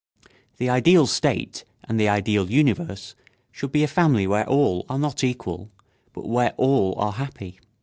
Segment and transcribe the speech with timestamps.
[0.57, 3.13] The ideal state and the ideal universe
[3.51, 5.69] should be a family where all are not equal,
[6.11, 7.59] but where all are happy.